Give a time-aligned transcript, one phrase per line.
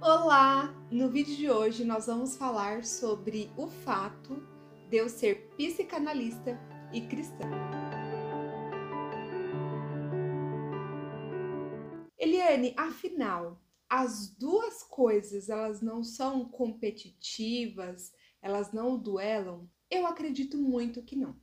[0.00, 0.72] Olá!
[0.92, 4.40] No vídeo de hoje nós vamos falar sobre o fato
[4.88, 6.56] de eu ser psicanalista
[6.92, 7.44] e cristã.
[12.16, 19.68] Eliane, afinal, as duas coisas elas não são competitivas, elas não duelam?
[19.90, 21.36] Eu acredito muito que não.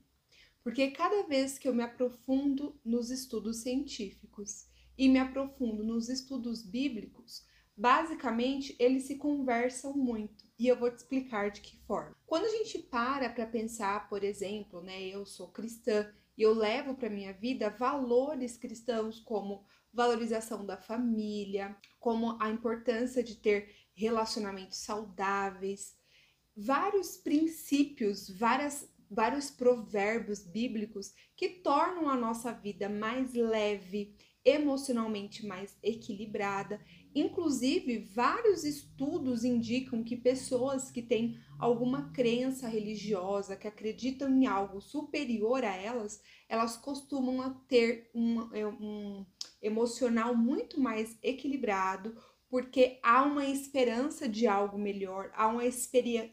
[0.64, 4.66] Porque cada vez que eu me aprofundo nos estudos científicos
[4.98, 7.45] e me aprofundo nos estudos bíblicos,
[7.76, 10.46] basicamente eles se conversam muito.
[10.58, 12.16] E eu vou te explicar de que forma.
[12.26, 16.96] Quando a gente para para pensar, por exemplo, né, eu sou cristã e eu levo
[16.96, 24.78] para minha vida valores cristãos como valorização da família, como a importância de ter relacionamentos
[24.80, 25.98] saudáveis,
[26.56, 35.78] vários princípios, várias vários provérbios bíblicos que tornam a nossa vida mais leve, emocionalmente mais
[35.82, 36.80] equilibrada.
[37.16, 44.82] Inclusive, vários estudos indicam que pessoas que têm alguma crença religiosa, que acreditam em algo
[44.82, 49.26] superior a elas, elas costumam ter um, é, um
[49.62, 52.18] emocional muito mais equilibrado,
[52.50, 55.64] porque há uma esperança de algo melhor, há uma,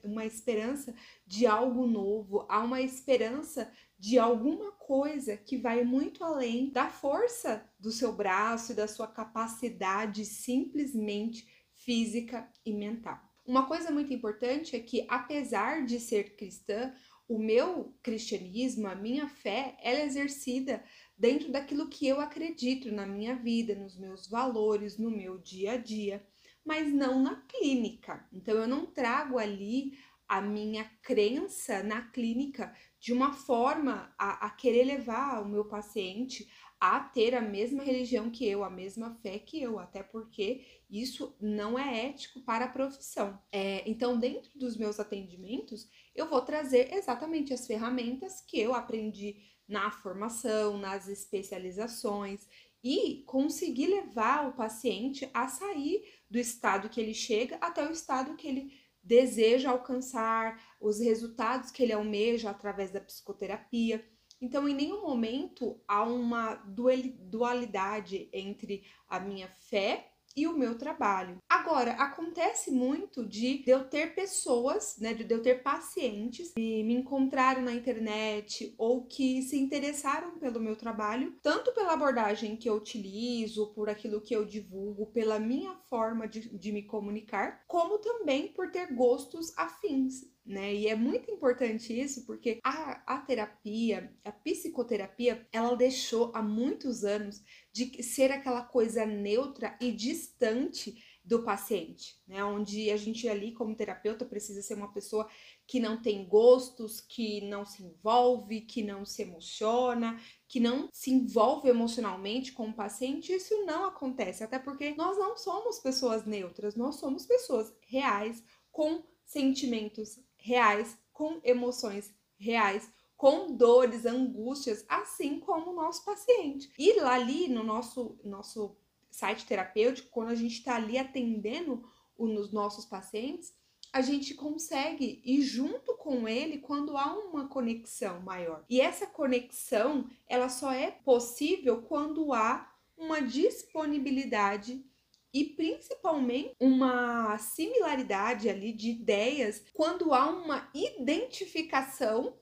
[0.02, 3.72] uma esperança de algo novo, há uma esperança
[4.02, 9.06] de alguma coisa que vai muito além da força do seu braço e da sua
[9.06, 13.20] capacidade simplesmente física e mental.
[13.46, 16.92] Uma coisa muito importante é que, apesar de ser cristã,
[17.28, 20.82] o meu cristianismo, a minha fé, ela é exercida
[21.16, 25.76] dentro daquilo que eu acredito na minha vida, nos meus valores, no meu dia a
[25.76, 26.26] dia,
[26.64, 28.26] mas não na clínica.
[28.32, 29.96] Então eu não trago ali
[30.32, 36.48] a minha crença na clínica de uma forma a, a querer levar o meu paciente
[36.80, 41.36] a ter a mesma religião que eu, a mesma fé que eu, até porque isso
[41.38, 43.38] não é ético para a profissão.
[43.52, 49.36] É, então, dentro dos meus atendimentos, eu vou trazer exatamente as ferramentas que eu aprendi
[49.68, 52.48] na formação, nas especializações
[52.82, 58.34] e conseguir levar o paciente a sair do estado que ele chega até o estado
[58.34, 64.04] que ele deseja alcançar, os resultados que ele almeja através da psicoterapia.
[64.40, 71.38] Então, em nenhum momento há uma dualidade entre a minha fé e o meu trabalho.
[71.48, 77.62] Agora, acontece muito de, eu ter pessoas, né, de eu ter pacientes que me encontraram
[77.62, 83.72] na internet ou que se interessaram pelo meu trabalho, tanto pela abordagem que eu utilizo,
[83.74, 88.70] por aquilo que eu divulgo, pela minha forma de, de me comunicar, como também por
[88.70, 90.74] ter gostos afins né?
[90.74, 97.04] E é muito importante isso porque a, a terapia, a psicoterapia, ela deixou há muitos
[97.04, 97.42] anos
[97.72, 102.42] de ser aquela coisa neutra e distante do paciente, né?
[102.42, 105.28] Onde a gente ali como terapeuta precisa ser uma pessoa
[105.68, 111.12] que não tem gostos, que não se envolve, que não se emociona, que não se
[111.12, 113.32] envolve emocionalmente com o paciente.
[113.32, 118.42] Isso não acontece, até porque nós não somos pessoas neutras, nós somos pessoas reais
[118.72, 126.70] com sentimentos reais, com emoções reais, com dores, angústias, assim como o nosso paciente.
[126.76, 128.76] E lá ali no nosso, nosso
[129.10, 131.88] site terapêutico, quando a gente está ali atendendo
[132.18, 133.54] os nossos pacientes,
[133.92, 138.64] a gente consegue ir junto com ele quando há uma conexão maior.
[138.68, 144.84] E essa conexão, ela só é possível quando há uma disponibilidade
[145.32, 152.36] e principalmente uma similaridade ali de ideias quando há uma identificação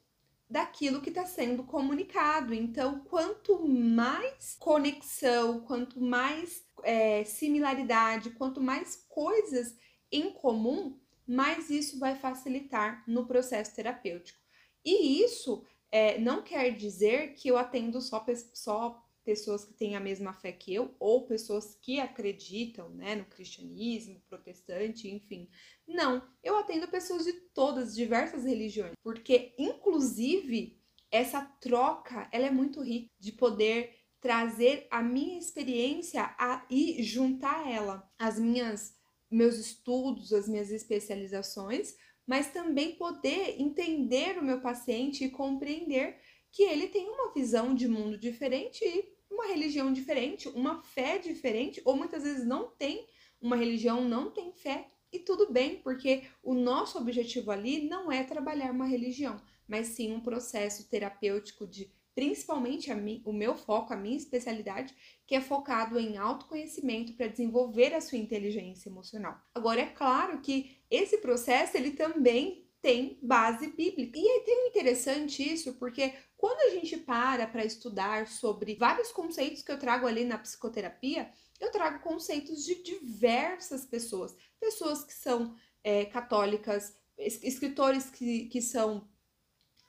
[0.49, 2.53] daquilo que está sendo comunicado.
[2.53, 9.77] Então, quanto mais conexão, quanto mais é, similaridade, quanto mais coisas
[10.11, 14.41] em comum, mais isso vai facilitar no processo terapêutico.
[14.85, 20.01] E isso é, não quer dizer que eu atendo só, só pessoas que têm a
[20.01, 25.49] mesma fé que eu ou pessoas que acreditam, né, no cristianismo, protestante, enfim.
[25.87, 30.81] Não, eu atendo pessoas de todas, diversas religiões, porque inclusive
[31.11, 37.69] essa troca, ela é muito rica de poder trazer a minha experiência a, e juntar
[37.69, 38.95] ela às minhas
[39.31, 41.95] meus estudos, as minhas especializações,
[42.27, 46.21] mas também poder entender o meu paciente e compreender
[46.53, 51.81] que ele tem uma visão de mundo diferente e uma religião diferente, uma fé diferente,
[51.85, 53.07] ou muitas vezes não tem
[53.41, 58.23] uma religião, não tem fé, e tudo bem, porque o nosso objetivo ali não é
[58.23, 63.97] trabalhar uma religião, mas sim um processo terapêutico de principalmente mim, o meu foco, a
[63.97, 64.95] minha especialidade,
[65.27, 69.41] que é focado em autoconhecimento para desenvolver a sua inteligência emocional.
[69.55, 74.19] Agora é claro que esse processo ele também tem base bíblica.
[74.19, 79.63] E é tão interessante isso, porque quando a gente para para estudar sobre vários conceitos
[79.63, 81.31] que eu trago ali na psicoterapia,
[81.61, 84.35] eu trago conceitos de diversas pessoas.
[84.59, 85.55] Pessoas que são
[85.85, 89.09] é, católicas, escritores que, que são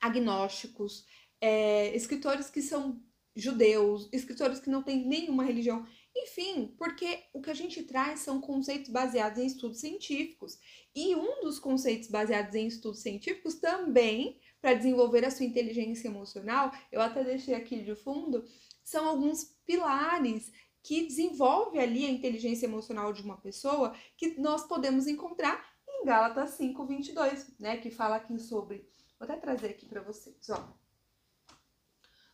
[0.00, 1.06] agnósticos,
[1.40, 3.02] é, escritores que são
[3.34, 5.86] judeus, escritores que não têm nenhuma religião.
[6.14, 10.58] Enfim, porque o que a gente traz são conceitos baseados em estudos científicos.
[10.94, 16.70] E um dos conceitos baseados em estudos científicos também, para desenvolver a sua inteligência emocional,
[16.90, 18.44] eu até deixei aqui de fundo,
[18.84, 25.06] são alguns pilares que desenvolve ali a inteligência emocional de uma pessoa que nós podemos
[25.06, 28.88] encontrar em Gálatas 5:22, né, que fala aqui sobre,
[29.18, 30.76] vou até trazer aqui para vocês, ó.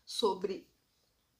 [0.04, 0.66] Sobre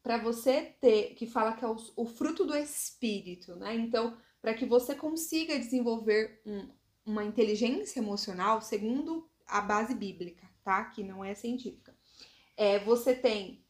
[0.09, 3.75] para você ter, que fala que é o, o, fruto do espírito, né?
[3.75, 6.67] Então, para que você consiga desenvolver um,
[7.05, 10.83] uma inteligência emocional, segundo a base bíblica, tá?
[10.87, 11.95] Que não é científica.
[12.57, 13.63] É, você tem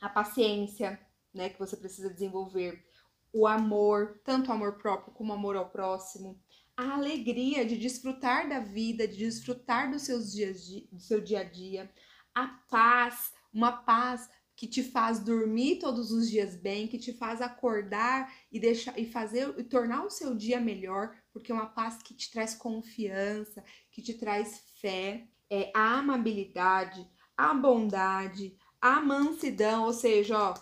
[0.00, 0.98] a paciência,
[1.32, 1.48] né?
[1.48, 2.84] Que você precisa desenvolver,
[3.32, 6.42] o amor, tanto o amor próprio como o amor ao próximo,
[6.76, 11.44] a alegria de desfrutar da vida, de desfrutar dos seus dias, do seu dia a
[11.44, 11.88] dia,
[12.34, 17.40] a paz, uma paz que te faz dormir todos os dias bem, que te faz
[17.40, 22.02] acordar e deixar e fazer e tornar o seu dia melhor, porque é uma paz
[22.02, 27.06] que te traz confiança, que te traz fé, é a amabilidade,
[27.36, 30.54] a bondade, a mansidão, ou seja, ó,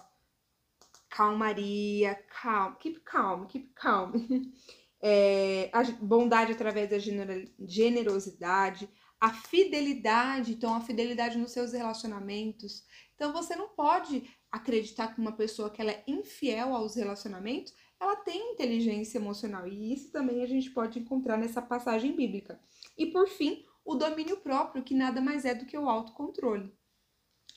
[1.09, 4.13] calmaria, calma, keep calm, keep calm.
[5.03, 8.87] É, a bondade através da generosidade,
[9.19, 12.85] a fidelidade, então a fidelidade nos seus relacionamentos.
[13.21, 18.17] Então você não pode acreditar que uma pessoa que ela é infiel aos relacionamentos, ela
[18.17, 19.69] tem inteligência emocional.
[19.69, 22.59] E isso também a gente pode encontrar nessa passagem bíblica.
[22.97, 26.73] E por fim, o domínio próprio, que nada mais é do que o autocontrole.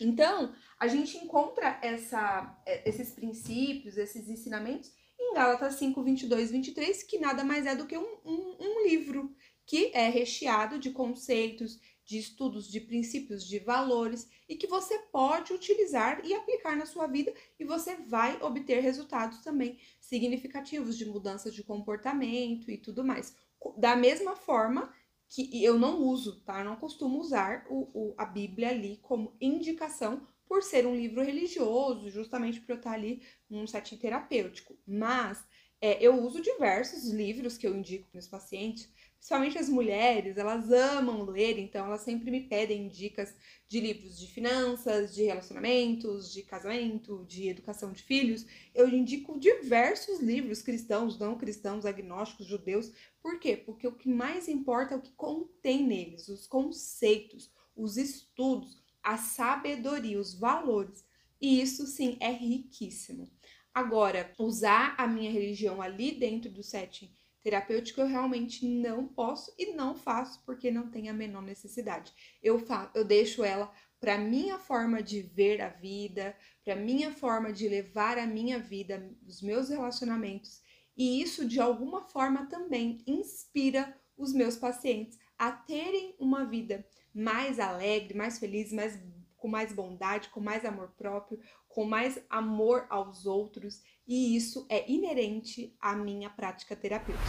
[0.02, 7.20] Então, a gente encontra essa, esses princípios, esses ensinamentos em Gálatas 5, 22, 23, que
[7.20, 9.34] nada mais é do que um, um, um livro
[9.66, 15.54] que é recheado de conceitos, de estudos, de princípios, de valores e que você pode
[15.54, 21.50] utilizar e aplicar na sua vida e você vai obter resultados também significativos de mudança
[21.50, 23.36] de comportamento e tudo mais.
[23.78, 24.94] Da mesma forma
[25.30, 26.60] que eu não uso, tá?
[26.60, 31.24] Eu não costumo usar o, o, a Bíblia ali como indicação por ser um livro
[31.24, 34.78] religioso, justamente por eu estar ali num setting terapêutico.
[34.86, 35.44] Mas
[35.82, 38.88] é, eu uso diversos livros que eu indico para meus pacientes,
[39.24, 43.34] principalmente as mulheres, elas amam ler, então elas sempre me pedem dicas
[43.70, 48.46] de livros de finanças, de relacionamentos, de casamento, de educação de filhos.
[48.76, 52.92] Eu indico diversos livros cristãos, não cristãos, agnósticos, judeus.
[53.22, 53.56] Por quê?
[53.56, 59.16] Porque o que mais importa é o que contém neles, os conceitos, os estudos, a
[59.18, 61.06] sabedoria, os valores.
[61.40, 63.32] E isso sim é riquíssimo.
[63.74, 67.10] Agora, usar a minha religião ali dentro do setting
[67.44, 72.14] terapêutico eu realmente não posso e não faço porque não tem a menor necessidade.
[72.42, 77.52] Eu faço, eu deixo ela para minha forma de ver a vida, para minha forma
[77.54, 80.62] de levar a minha vida, os meus relacionamentos,
[80.96, 87.60] e isso de alguma forma também inspira os meus pacientes a terem uma vida mais
[87.60, 89.00] alegre, mais feliz, mais
[89.38, 91.38] com mais bondade, com mais amor próprio,
[91.74, 97.26] com mais amor aos outros, e isso é inerente à minha prática terapêutica.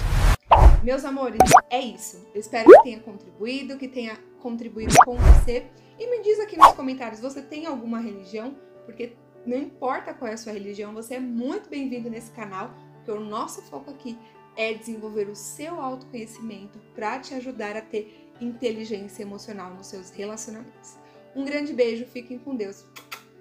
[0.83, 1.39] Meus amores,
[1.71, 2.27] é isso.
[2.35, 5.67] Eu espero que tenha contribuído, que tenha contribuído com você.
[5.99, 8.55] E me diz aqui nos comentários, você tem alguma religião?
[8.85, 13.11] Porque não importa qual é a sua religião, você é muito bem-vindo nesse canal, porque
[13.11, 14.19] o nosso foco aqui
[14.57, 20.99] é desenvolver o seu autoconhecimento para te ajudar a ter inteligência emocional nos seus relacionamentos.
[21.35, 22.85] Um grande beijo, fiquem com Deus.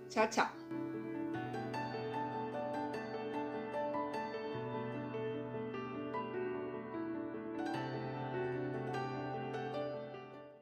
[0.09, 0.92] Tchau, tchau.